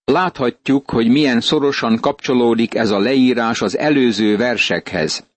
Láthatjuk, 0.03 0.91
hogy 0.91 1.07
milyen 1.07 1.41
szorosan 1.41 1.99
kapcsolódik 1.99 2.75
ez 2.75 2.89
a 2.89 2.99
leírás 2.99 3.61
az 3.61 3.77
előző 3.77 4.37
versekhez. 4.37 5.27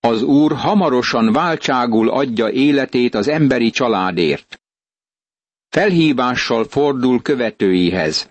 Az 0.00 0.22
Úr 0.22 0.52
hamarosan 0.52 1.32
váltságul 1.32 2.10
adja 2.10 2.50
életét 2.50 3.14
az 3.14 3.28
emberi 3.28 3.70
családért. 3.70 4.60
Felhívással 5.68 6.64
fordul 6.64 7.22
követőihez. 7.22 8.30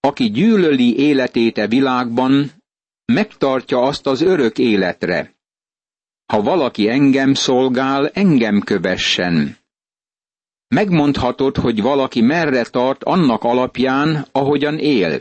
Aki 0.00 0.30
gyűlöli 0.30 0.98
életét 0.98 1.58
e 1.58 1.66
világban, 1.66 2.50
megtartja 3.04 3.82
azt 3.82 4.06
az 4.06 4.20
örök 4.20 4.58
életre. 4.58 5.34
Ha 6.26 6.42
valaki 6.42 6.88
engem 6.88 7.34
szolgál, 7.34 8.08
engem 8.08 8.60
kövessen. 8.60 9.59
Megmondhatod, 10.74 11.56
hogy 11.56 11.82
valaki 11.82 12.20
merre 12.20 12.64
tart 12.64 13.04
annak 13.04 13.42
alapján, 13.44 14.26
ahogyan 14.32 14.78
él. 14.78 15.20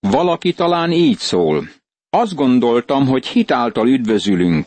Valaki 0.00 0.52
talán 0.52 0.92
így 0.92 1.18
szól. 1.18 1.68
Azt 2.10 2.34
gondoltam, 2.34 3.06
hogy 3.06 3.26
hitáltal 3.26 3.88
üdvözülünk. 3.88 4.66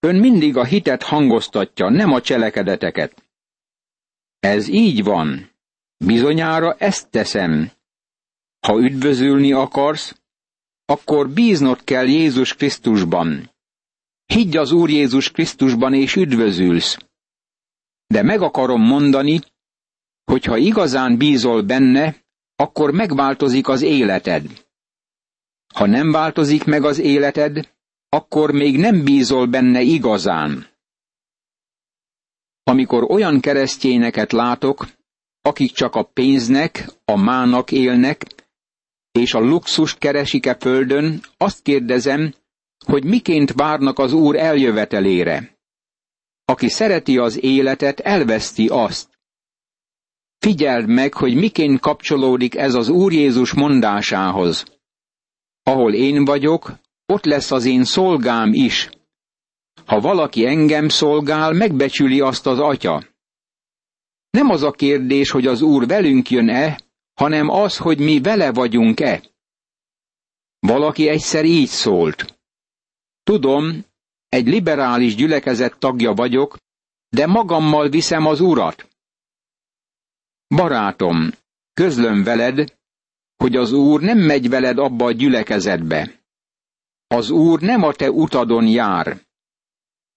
Ön 0.00 0.16
mindig 0.16 0.56
a 0.56 0.64
hitet 0.64 1.02
hangoztatja, 1.02 1.88
nem 1.88 2.12
a 2.12 2.20
cselekedeteket. 2.20 3.22
Ez 4.40 4.68
így 4.68 5.04
van. 5.04 5.50
Bizonyára 5.96 6.74
ezt 6.74 7.10
teszem. 7.10 7.70
Ha 8.66 8.78
üdvözülni 8.78 9.52
akarsz, 9.52 10.20
akkor 10.84 11.28
bíznod 11.30 11.84
kell 11.84 12.06
Jézus 12.06 12.54
Krisztusban. 12.54 13.50
Higgy 14.26 14.56
az 14.56 14.72
Úr 14.72 14.90
Jézus 14.90 15.30
Krisztusban, 15.30 15.94
és 15.94 16.16
üdvözülsz. 16.16 17.07
De 18.08 18.22
meg 18.22 18.40
akarom 18.40 18.82
mondani, 18.82 19.40
hogy 20.24 20.44
ha 20.44 20.56
igazán 20.56 21.16
bízol 21.16 21.62
benne, 21.62 22.16
akkor 22.56 22.90
megváltozik 22.90 23.68
az 23.68 23.82
életed. 23.82 24.66
Ha 25.74 25.86
nem 25.86 26.10
változik 26.10 26.64
meg 26.64 26.84
az 26.84 26.98
életed, 26.98 27.76
akkor 28.08 28.52
még 28.52 28.78
nem 28.78 29.04
bízol 29.04 29.46
benne 29.46 29.80
igazán. 29.80 30.66
Amikor 32.62 33.10
olyan 33.10 33.40
keresztényeket 33.40 34.32
látok, 34.32 34.86
akik 35.42 35.72
csak 35.72 35.94
a 35.94 36.02
pénznek, 36.02 36.88
a 37.04 37.16
mának 37.16 37.72
élnek, 37.72 38.26
és 39.12 39.34
a 39.34 39.38
luxust 39.38 39.98
keresik-e 39.98 40.56
földön, 40.60 41.20
azt 41.36 41.62
kérdezem, 41.62 42.34
hogy 42.86 43.04
miként 43.04 43.52
várnak 43.52 43.98
az 43.98 44.12
Úr 44.12 44.36
eljövetelére. 44.36 45.57
Aki 46.48 46.68
szereti 46.68 47.18
az 47.18 47.42
életet, 47.42 48.00
elveszti 48.00 48.68
azt. 48.68 49.08
Figyeld 50.38 50.88
meg, 50.88 51.14
hogy 51.14 51.34
miként 51.34 51.80
kapcsolódik 51.80 52.54
ez 52.54 52.74
az 52.74 52.88
Úr 52.88 53.12
Jézus 53.12 53.54
mondásához. 53.54 54.64
Ahol 55.62 55.94
én 55.94 56.24
vagyok, 56.24 56.72
ott 57.06 57.24
lesz 57.24 57.50
az 57.50 57.64
én 57.64 57.84
szolgám 57.84 58.52
is. 58.52 58.90
Ha 59.86 60.00
valaki 60.00 60.46
engem 60.46 60.88
szolgál, 60.88 61.52
megbecsüli 61.52 62.20
azt 62.20 62.46
az 62.46 62.58
atya. 62.58 63.04
Nem 64.30 64.48
az 64.48 64.62
a 64.62 64.70
kérdés, 64.70 65.30
hogy 65.30 65.46
az 65.46 65.62
Úr 65.62 65.86
velünk 65.86 66.30
jön-e, 66.30 66.80
hanem 67.14 67.48
az, 67.48 67.76
hogy 67.76 67.98
mi 67.98 68.20
vele 68.20 68.52
vagyunk-e. 68.52 69.22
Valaki 70.58 71.08
egyszer 71.08 71.44
így 71.44 71.68
szólt. 71.68 72.38
Tudom, 73.22 73.84
egy 74.28 74.46
liberális 74.46 75.14
gyülekezet 75.14 75.78
tagja 75.78 76.12
vagyok, 76.14 76.56
de 77.08 77.26
magammal 77.26 77.88
viszem 77.88 78.26
az 78.26 78.40
urat. 78.40 78.88
Barátom, 80.54 81.30
közlöm 81.74 82.22
veled, 82.22 82.76
hogy 83.36 83.56
az 83.56 83.72
Úr 83.72 84.00
nem 84.00 84.18
megy 84.18 84.48
veled 84.48 84.78
abba 84.78 85.04
a 85.04 85.12
gyülekezetbe. 85.12 86.20
Az 87.06 87.30
Úr 87.30 87.60
nem 87.60 87.82
a 87.82 87.92
te 87.92 88.10
utadon 88.10 88.66
jár. 88.66 89.20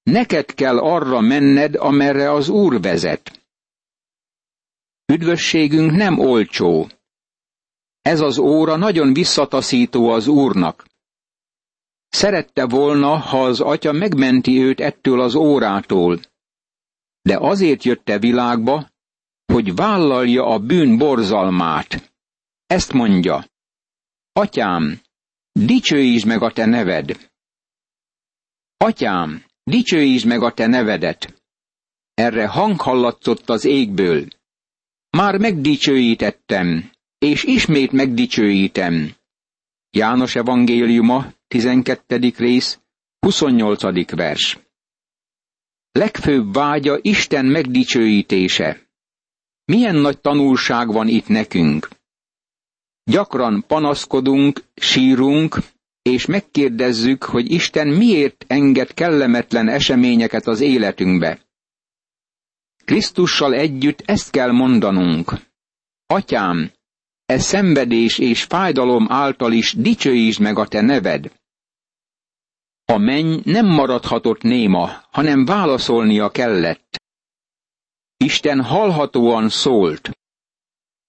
Neked 0.03 0.53
kell 0.53 0.77
arra 0.77 1.19
menned, 1.19 1.75
amerre 1.75 2.31
az 2.31 2.49
Úr 2.49 2.81
vezet. 2.81 3.45
Üdvösségünk 5.13 5.91
nem 5.91 6.19
olcsó. 6.19 6.89
Ez 8.01 8.19
az 8.19 8.37
óra 8.37 8.75
nagyon 8.75 9.13
visszataszító 9.13 10.09
az 10.09 10.27
Úrnak. 10.27 10.85
Szerette 12.11 12.65
volna, 12.65 13.17
ha 13.17 13.43
az 13.43 13.59
atya 13.59 13.91
megmenti 13.91 14.61
őt 14.61 14.79
ettől 14.79 15.21
az 15.21 15.35
órától. 15.35 16.19
De 17.21 17.37
azért 17.37 17.83
jött-e 17.83 18.19
világba, 18.19 18.89
hogy 19.45 19.75
vállalja 19.75 20.45
a 20.45 20.59
bűn 20.59 20.97
borzalmát. 20.97 22.13
Ezt 22.67 22.93
mondja. 22.93 23.45
Atyám, 24.33 25.01
dicsőítsd 25.51 26.27
meg 26.27 26.41
a 26.41 26.51
te 26.51 26.65
neved. 26.65 27.29
Atyám, 28.77 29.45
dicsőítsd 29.63 30.25
meg 30.27 30.41
a 30.41 30.53
te 30.53 30.67
nevedet. 30.67 31.41
Erre 32.13 32.47
hang 32.47 32.81
hallatszott 32.81 33.49
az 33.49 33.65
égből. 33.65 34.27
Már 35.09 35.37
megdicsőítettem, 35.37 36.91
és 37.17 37.43
ismét 37.43 37.91
megdicsőítem. 37.91 39.15
János 39.89 40.35
evangéliuma, 40.35 41.33
12. 41.51 42.33
rész, 42.37 42.79
28. 43.19 44.15
vers. 44.15 44.59
Legfőbb 45.91 46.53
vágya 46.53 46.97
Isten 47.01 47.45
megdicsőítése. 47.45 48.89
Milyen 49.65 49.95
nagy 49.95 50.19
tanulság 50.19 50.87
van 50.87 51.07
itt 51.07 51.27
nekünk. 51.27 51.89
Gyakran 53.03 53.63
panaszkodunk, 53.67 54.63
sírunk, 54.75 55.57
és 56.01 56.25
megkérdezzük, 56.25 57.23
hogy 57.23 57.51
Isten 57.51 57.87
miért 57.87 58.45
enged 58.47 58.93
kellemetlen 58.93 59.67
eseményeket 59.67 60.47
az 60.47 60.59
életünkbe. 60.59 61.39
Krisztussal 62.85 63.53
együtt 63.53 64.01
ezt 64.05 64.29
kell 64.29 64.51
mondanunk. 64.51 65.33
Atyám, 66.05 66.71
e 67.25 67.39
szenvedés 67.39 68.17
és 68.17 68.43
fájdalom 68.43 69.05
által 69.09 69.51
is 69.51 69.73
dicsőítsd 69.73 70.39
meg 70.39 70.57
a 70.57 70.67
te 70.67 70.81
neved. 70.81 71.39
A 72.91 72.97
menny 72.97 73.39
nem 73.43 73.65
maradhatott 73.65 74.41
néma, 74.41 74.89
hanem 75.11 75.45
válaszolnia 75.45 76.29
kellett. 76.29 76.95
Isten 78.17 78.63
hallhatóan 78.63 79.49
szólt. 79.49 80.09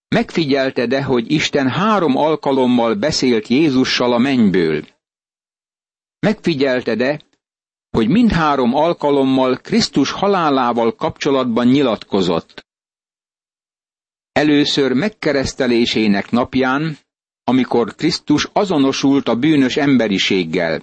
Megfigyelte-e, 0.09 1.03
hogy 1.03 1.31
Isten 1.31 1.69
három 1.69 2.17
alkalommal 2.17 2.95
beszélt 2.95 3.47
Jézussal 3.47 4.13
a 4.13 4.19
mennyből? 4.19 4.85
Megfigyelte-e, 6.19 7.21
hogy 7.91 8.09
mindhárom 8.09 8.75
alkalommal 8.75 9.57
Krisztus 9.57 10.11
halálával 10.11 10.95
kapcsolatban 10.95 11.67
nyilatkozott? 11.67 12.67
Először 14.33 14.93
megkeresztelésének 14.93 16.31
napján, 16.31 16.99
amikor 17.45 17.95
Krisztus 17.95 18.49
azonosult 18.53 19.29
a 19.29 19.37
bűnös 19.37 19.77
emberiséggel. 19.77 20.83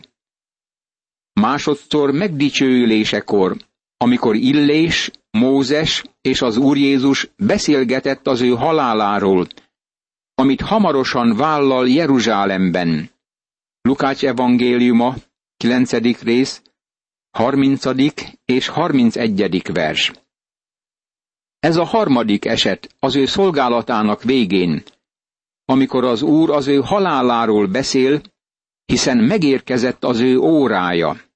Másodszor 1.39 2.11
megdicsőülésekor, 2.11 3.57
amikor 3.97 4.35
Illés, 4.35 5.11
Mózes 5.31 6.03
és 6.21 6.41
az 6.41 6.57
Úr 6.57 6.77
Jézus 6.77 7.29
beszélgetett 7.37 8.27
az 8.27 8.41
ő 8.41 8.49
haláláról, 8.49 9.47
amit 10.35 10.61
hamarosan 10.61 11.35
vállal 11.35 11.89
Jeruzsálemben. 11.89 13.09
Lukács 13.81 14.25
evangéliuma, 14.25 15.15
9. 15.57 16.21
rész, 16.23 16.61
30. 17.31 17.85
és 18.45 18.67
31. 18.67 19.61
vers. 19.73 20.11
Ez 21.59 21.77
a 21.77 21.83
harmadik 21.83 22.45
eset 22.45 22.95
az 22.99 23.15
ő 23.15 23.25
szolgálatának 23.25 24.23
végén, 24.23 24.83
amikor 25.65 26.03
az 26.03 26.21
Úr 26.21 26.49
az 26.49 26.67
ő 26.67 26.79
haláláról 26.79 27.67
beszél, 27.67 28.21
hiszen 28.85 29.17
megérkezett 29.17 30.03
az 30.03 30.19
ő 30.19 30.37
órája. 30.37 31.27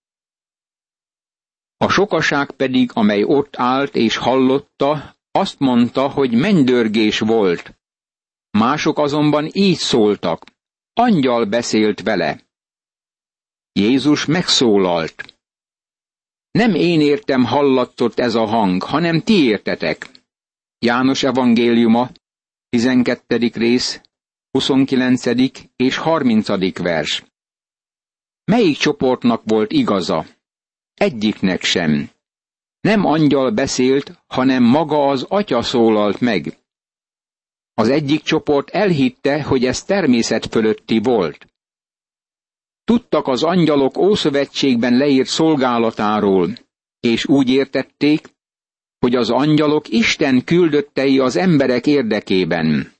A 1.84 1.90
sokaság 1.90 2.52
pedig, 2.52 2.92
amely 2.94 3.24
ott 3.24 3.56
állt 3.56 3.96
és 3.96 4.16
hallotta, 4.16 5.16
azt 5.32 5.60
mondta, 5.60 6.10
hogy 6.10 6.34
mennydörgés 6.34 7.20
volt. 7.20 7.80
Mások 8.52 8.98
azonban 8.98 9.50
így 9.54 9.78
szóltak. 9.78 10.46
Angyal 10.94 11.46
beszélt 11.46 12.02
vele. 12.02 12.42
Jézus 13.72 14.26
megszólalt. 14.26 15.38
Nem 16.52 16.74
én 16.74 17.02
értem 17.02 17.44
hallatszott 17.44 18.20
ez 18.20 18.36
a 18.36 18.46
hang, 18.46 18.84
hanem 18.84 19.22
ti 19.22 19.44
értetek. 19.44 20.10
János 20.80 21.24
evangéliuma, 21.24 22.10
12. 22.70 23.52
rész, 23.54 24.02
29. 24.52 25.26
és 25.76 25.98
30. 25.98 26.78
vers. 26.78 27.24
Melyik 28.44 28.78
csoportnak 28.78 29.42
volt 29.46 29.72
igaza? 29.72 30.26
Egyiknek 30.94 31.64
sem. 31.64 32.10
Nem 32.82 33.06
angyal 33.06 33.52
beszélt, 33.52 34.24
hanem 34.28 34.64
maga 34.64 35.08
az 35.08 35.26
atya 35.30 35.62
szólalt 35.62 36.20
meg. 36.20 36.58
Az 37.74 37.90
egyik 37.90 38.22
csoport 38.22 38.70
elhitte, 38.70 39.44
hogy 39.44 39.66
ez 39.66 39.84
természet 39.84 40.46
fölötti 40.46 41.00
volt. 41.00 41.48
Tudtak 42.84 43.28
az 43.28 43.44
angyalok 43.44 43.98
Ószövetségben 43.98 44.98
leírt 44.98 45.28
szolgálatáról, 45.28 46.58
és 47.00 47.26
úgy 47.26 47.50
értették, 47.50 48.34
hogy 49.00 49.16
az 49.16 49.30
angyalok 49.30 49.90
Isten 49.90 50.44
küldöttei 50.44 51.20
az 51.20 51.36
emberek 51.36 51.88
érdekében. 51.88 52.94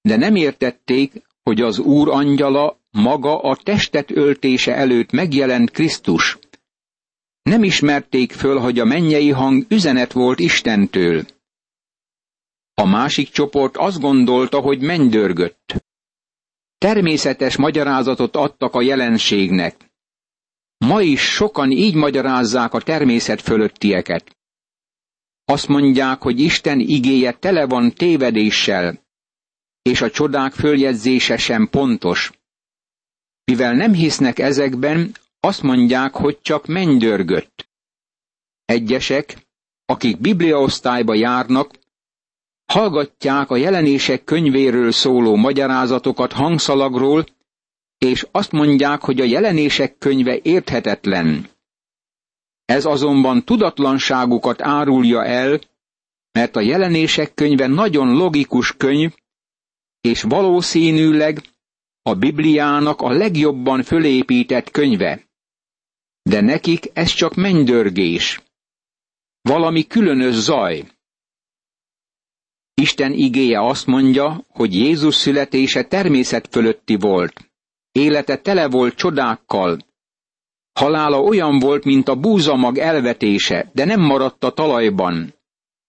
De 0.00 0.16
nem 0.16 0.34
értették, 0.34 1.12
hogy 1.42 1.60
az 1.60 1.78
Úr 1.78 2.08
angyala 2.08 2.80
maga 2.90 3.40
a 3.40 3.56
testet 3.56 4.10
öltése 4.10 4.74
előtt 4.74 5.10
megjelent 5.10 5.70
Krisztus. 5.70 6.38
Nem 7.42 7.62
ismerték 7.62 8.32
föl, 8.32 8.58
hogy 8.58 8.78
a 8.78 8.84
mennyei 8.84 9.30
hang 9.30 9.64
üzenet 9.68 10.12
volt 10.12 10.38
Istentől. 10.38 11.24
A 12.74 12.84
másik 12.84 13.30
csoport 13.30 13.76
azt 13.76 14.00
gondolta, 14.00 14.60
hogy 14.60 14.80
mennydörgött. 14.80 15.84
Természetes 16.78 17.56
magyarázatot 17.56 18.36
adtak 18.36 18.74
a 18.74 18.82
jelenségnek. 18.82 19.90
Ma 20.78 21.02
is 21.02 21.20
sokan 21.20 21.70
így 21.70 21.94
magyarázzák 21.94 22.74
a 22.74 22.80
természet 22.80 23.40
fölöttieket. 23.40 24.36
Azt 25.44 25.68
mondják, 25.68 26.22
hogy 26.22 26.40
Isten 26.40 26.80
igéje 26.80 27.32
tele 27.32 27.66
van 27.66 27.92
tévedéssel, 27.92 29.00
és 29.82 30.00
a 30.00 30.10
csodák 30.10 30.52
följegyzése 30.52 31.36
sem 31.36 31.68
pontos. 31.70 32.32
Mivel 33.44 33.74
nem 33.74 33.92
hisznek 33.92 34.38
ezekben, 34.38 35.14
azt 35.44 35.62
mondják, 35.62 36.14
hogy 36.14 36.38
csak 36.40 36.66
mennydörgött. 36.66 37.68
Egyesek, 38.64 39.46
akik 39.84 40.20
bibliaosztályba 40.20 41.14
járnak, 41.14 41.70
hallgatják 42.72 43.50
a 43.50 43.56
jelenések 43.56 44.24
könyvéről 44.24 44.92
szóló 44.92 45.36
magyarázatokat 45.36 46.32
hangszalagról, 46.32 47.24
és 47.98 48.26
azt 48.30 48.52
mondják, 48.52 49.00
hogy 49.00 49.20
a 49.20 49.24
jelenések 49.24 49.98
könyve 49.98 50.38
érthetetlen. 50.42 51.48
Ez 52.64 52.84
azonban 52.84 53.44
tudatlanságukat 53.44 54.62
árulja 54.62 55.24
el, 55.24 55.60
mert 56.32 56.56
a 56.56 56.60
jelenések 56.60 57.34
könyve 57.34 57.66
nagyon 57.66 58.14
logikus 58.16 58.76
könyv, 58.76 59.14
és 60.00 60.22
valószínűleg 60.22 61.40
a 62.02 62.14
Bibliának 62.14 63.00
a 63.00 63.10
legjobban 63.10 63.82
fölépített 63.82 64.70
könyve. 64.70 65.30
De 66.22 66.40
nekik 66.40 66.90
ez 66.92 67.10
csak 67.10 67.34
mennydörgés. 67.34 68.40
Valami 69.40 69.86
különös 69.86 70.34
zaj. 70.34 70.84
Isten 72.74 73.12
igéje 73.12 73.60
azt 73.60 73.86
mondja, 73.86 74.44
hogy 74.48 74.74
Jézus 74.74 75.14
születése 75.14 75.84
természet 75.84 76.48
fölötti 76.50 76.96
volt. 76.96 77.50
Élete 77.92 78.36
tele 78.36 78.68
volt 78.68 78.94
csodákkal. 78.94 79.78
Halála 80.72 81.20
olyan 81.20 81.58
volt, 81.58 81.84
mint 81.84 82.08
a 82.08 82.16
búzamag 82.16 82.78
elvetése, 82.78 83.70
de 83.74 83.84
nem 83.84 84.00
maradt 84.00 84.44
a 84.44 84.52
talajban. 84.52 85.34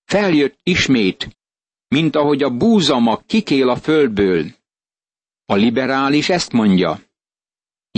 Feljött 0.06 0.60
ismét, 0.63 1.38
mint 1.88 2.15
ahogy 2.15 2.43
a 2.43 2.58
búzamag 2.58 3.26
kikél 3.26 3.69
a 3.69 3.76
földből. 3.76 4.46
A 5.46 5.56
liberális 5.56 6.30
ezt 6.30 6.52
mondja. 6.52 7.00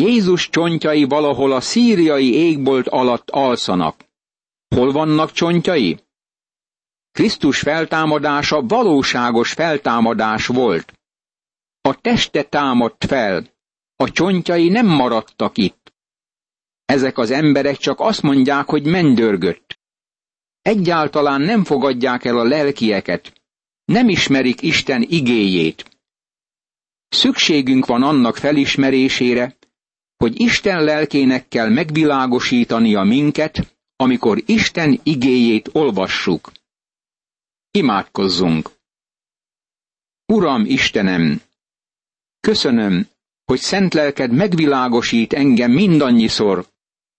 Jézus 0.02 0.50
csontjai 0.50 1.04
valahol 1.04 1.52
a 1.52 1.62
szíriai 1.62 2.34
égbolt 2.34 2.88
alatt 2.88 3.30
alszanak. 3.30 4.06
Hol 4.76 4.92
vannak 4.92 5.32
csontjai? 5.32 6.00
Krisztus 7.12 7.60
feltámadása 7.60 8.62
valóságos 8.62 9.54
feltámadás 9.54 10.48
volt. 10.48 10.94
A 11.82 12.02
teste 12.02 12.44
támadt 12.44 13.06
fel, 13.06 13.48
a 13.96 14.12
csontjai 14.12 14.70
nem 14.70 14.86
maradtak 14.86 15.58
itt. 15.58 15.94
Ezek 16.86 17.18
az 17.18 17.32
emberek 17.32 17.78
csak 17.78 18.00
azt 18.00 18.22
mondják, 18.22 18.66
hogy 18.66 18.86
mennydörgött. 18.86 19.80
Egyáltalán 20.62 21.42
nem 21.42 21.64
fogadják 21.64 22.26
el 22.26 22.38
a 22.38 22.44
lelkieket, 22.44 23.42
nem 23.86 24.10
ismerik 24.10 24.62
Isten 24.62 25.02
igéjét. 25.02 26.00
Szükségünk 27.10 27.86
van 27.86 28.04
annak 28.04 28.38
felismerésére, 28.38 29.56
hogy 30.18 30.40
Isten 30.40 30.84
lelkének 30.84 31.48
kell 31.48 31.70
megvilágosítania 31.70 33.04
minket, 33.04 33.76
amikor 33.96 34.44
Isten 34.46 35.00
igéjét 35.04 35.70
olvassuk. 35.72 36.52
Imádkozzunk! 37.72 38.70
Uram 40.26 40.66
Istenem, 40.66 41.42
köszönöm, 42.40 43.08
hogy 43.46 43.60
szent 43.60 43.94
lelked 43.94 44.32
megvilágosít 44.32 45.34
engem 45.34 45.72
mindannyiszor, 45.72 46.68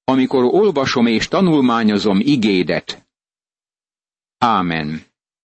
amikor 0.04 0.44
olvasom 0.44 1.06
és 1.06 1.28
tanulmányozom 1.28 2.20
igédet. 2.20 3.06
Ámen. 4.38 5.05